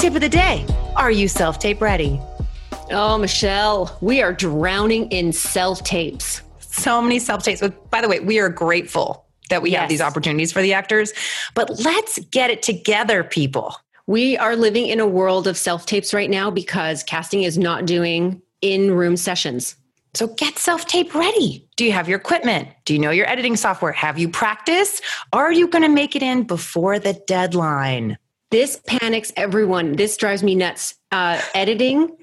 Tip 0.00 0.14
of 0.14 0.22
the 0.22 0.30
day 0.30 0.64
Are 0.96 1.10
you 1.10 1.28
self 1.28 1.58
tape 1.58 1.82
ready? 1.82 2.18
Oh, 2.90 3.18
Michelle, 3.18 3.98
we 4.00 4.22
are 4.22 4.32
drowning 4.32 5.10
in 5.10 5.30
self 5.30 5.84
tapes. 5.84 6.40
So 6.60 7.02
many 7.02 7.18
self 7.18 7.42
tapes. 7.42 7.62
By 7.90 8.00
the 8.00 8.08
way, 8.08 8.18
we 8.18 8.38
are 8.38 8.48
grateful 8.48 9.26
that 9.50 9.60
we 9.60 9.72
yes. 9.72 9.80
have 9.80 9.88
these 9.90 10.00
opportunities 10.00 10.52
for 10.52 10.62
the 10.62 10.72
actors, 10.72 11.12
but 11.54 11.68
let's 11.84 12.18
get 12.30 12.48
it 12.48 12.62
together, 12.62 13.22
people. 13.22 13.76
We 14.06 14.38
are 14.38 14.56
living 14.56 14.86
in 14.86 15.00
a 15.00 15.06
world 15.06 15.46
of 15.46 15.58
self 15.58 15.84
tapes 15.84 16.14
right 16.14 16.30
now 16.30 16.50
because 16.50 17.02
casting 17.02 17.42
is 17.42 17.58
not 17.58 17.84
doing 17.84 18.40
in 18.62 18.92
room 18.92 19.18
sessions. 19.18 19.76
So 20.14 20.28
get 20.28 20.56
self 20.56 20.86
tape 20.86 21.14
ready. 21.14 21.68
Do 21.76 21.84
you 21.84 21.92
have 21.92 22.08
your 22.08 22.18
equipment? 22.18 22.68
Do 22.86 22.94
you 22.94 23.00
know 23.00 23.10
your 23.10 23.28
editing 23.28 23.54
software? 23.54 23.92
Have 23.92 24.18
you 24.18 24.30
practiced? 24.30 25.02
Are 25.34 25.52
you 25.52 25.68
going 25.68 25.82
to 25.82 25.90
make 25.90 26.16
it 26.16 26.22
in 26.22 26.44
before 26.44 26.98
the 26.98 27.22
deadline? 27.26 28.16
This 28.50 28.80
panics 28.86 29.32
everyone. 29.36 29.92
This 29.92 30.16
drives 30.16 30.42
me 30.42 30.56
nuts. 30.56 30.94
Uh, 31.12 31.40
editing, 31.54 32.16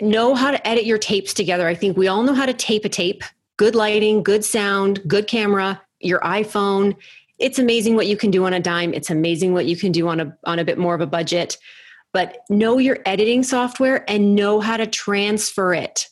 know 0.00 0.34
how 0.34 0.50
to 0.50 0.66
edit 0.66 0.86
your 0.86 0.98
tapes 0.98 1.34
together. 1.34 1.68
I 1.68 1.74
think 1.74 1.96
we 1.96 2.08
all 2.08 2.22
know 2.22 2.34
how 2.34 2.46
to 2.46 2.54
tape 2.54 2.84
a 2.86 2.88
tape. 2.88 3.22
Good 3.58 3.74
lighting, 3.74 4.22
good 4.22 4.44
sound, 4.44 5.00
good 5.06 5.26
camera, 5.26 5.82
your 6.00 6.20
iPhone. 6.20 6.96
It's 7.38 7.58
amazing 7.58 7.96
what 7.96 8.06
you 8.06 8.16
can 8.16 8.30
do 8.30 8.46
on 8.46 8.52
a 8.54 8.60
dime. 8.60 8.94
It's 8.94 9.10
amazing 9.10 9.52
what 9.52 9.66
you 9.66 9.76
can 9.76 9.92
do 9.92 10.08
on 10.08 10.20
a 10.20 10.36
on 10.44 10.58
a 10.58 10.64
bit 10.64 10.78
more 10.78 10.94
of 10.94 11.00
a 11.00 11.06
budget. 11.06 11.58
But 12.12 12.38
know 12.48 12.78
your 12.78 12.98
editing 13.04 13.42
software 13.42 14.10
and 14.10 14.34
know 14.34 14.60
how 14.60 14.78
to 14.78 14.86
transfer 14.86 15.74
it 15.74 16.08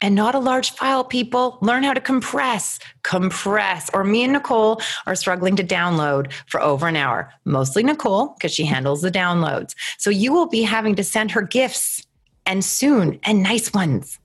and 0.00 0.14
not 0.14 0.34
a 0.34 0.38
large 0.38 0.72
file, 0.72 1.04
people. 1.04 1.58
Learn 1.60 1.82
how 1.82 1.94
to 1.94 2.00
compress, 2.00 2.78
compress. 3.02 3.90
Or 3.92 4.04
me 4.04 4.24
and 4.24 4.32
Nicole 4.32 4.80
are 5.06 5.14
struggling 5.14 5.56
to 5.56 5.64
download 5.64 6.32
for 6.46 6.60
over 6.60 6.88
an 6.88 6.96
hour. 6.96 7.32
Mostly 7.44 7.82
Nicole, 7.82 8.28
because 8.28 8.52
she 8.52 8.64
handles 8.64 9.02
the 9.02 9.10
downloads. 9.10 9.74
So 9.98 10.10
you 10.10 10.32
will 10.32 10.46
be 10.46 10.62
having 10.62 10.94
to 10.96 11.04
send 11.04 11.30
her 11.32 11.42
gifts 11.42 12.06
and 12.46 12.64
soon 12.64 13.20
and 13.24 13.42
nice 13.42 13.72
ones. 13.72 14.18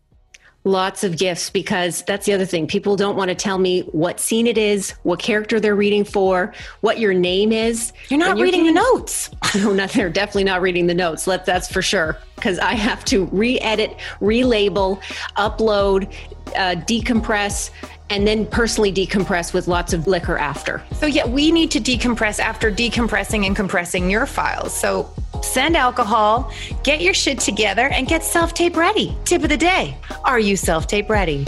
Lots 0.66 1.04
of 1.04 1.18
gifts 1.18 1.52
because 1.52 2.02
that's 2.04 2.26
the 2.26 2.34
other 2.34 2.46
thing. 2.46 2.66
People 2.66 2.96
don't 2.96 3.16
want 3.16 3.30
to 3.30 3.36
tell 3.36 3.60
me 3.60 3.82
what 3.92 4.20
scene 4.20 4.48
it 4.48 4.58
is, 4.58 4.92
what 5.04 5.20
character 5.20 5.60
they're 5.60 5.76
reading 5.76 6.04
for, 6.04 6.54
what 6.82 7.00
your 7.00 7.14
name 7.14 7.52
is. 7.52 7.94
You're 8.10 8.20
not 8.20 8.38
you're 8.38 8.46
reading 8.46 8.64
getting, 8.64 8.74
the 8.74 8.82
notes. 8.82 9.30
No, 9.56 9.72
not 9.74 9.92
they're 9.92 10.10
definitely 10.10 10.44
not 10.46 10.62
reading 10.62 10.88
the 10.88 10.96
notes. 10.96 11.28
Let 11.28 11.46
that's 11.46 11.72
for 11.72 11.84
sure. 11.84 12.18
Because 12.36 12.58
I 12.60 12.74
have 12.74 13.06
to 13.06 13.26
re-edit, 13.26 13.96
relabel, 14.20 15.02
upload, 15.38 16.12
uh, 16.56 16.76
decompress, 16.82 17.70
and 18.10 18.28
then 18.28 18.46
personally 18.46 18.92
decompress 18.92 19.54
with 19.54 19.68
lots 19.68 19.94
of 19.94 20.08
liquor 20.08 20.38
after. 20.38 20.84
So 20.94 21.06
yeah, 21.06 21.28
we 21.28 21.52
need 21.52 21.72
to 21.72 21.80
decompress 21.80 22.40
after 22.40 22.72
decompressing 22.72 23.46
and 23.46 23.56
compressing 23.56 24.10
your 24.10 24.26
files. 24.26 24.74
So 24.78 25.12
send 25.46 25.78
alcohol, 25.78 26.52
get 26.84 27.02
your 27.02 27.14
shit 27.14 27.40
together, 27.40 27.88
and 27.90 28.08
get 28.08 28.24
self 28.24 28.54
tape 28.54 28.76
ready. 28.76 29.16
Tip 29.26 29.44
of 29.44 29.50
the 29.50 29.58
day 29.58 29.98
Are 30.24 30.40
you 30.40 30.56
self 30.56 30.88
tape 30.88 31.10
ready? 31.10 31.46